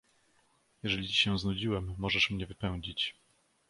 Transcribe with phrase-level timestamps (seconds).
[0.83, 3.15] "Jeżeli ci się znudziłem, możesz mnie wypędzić."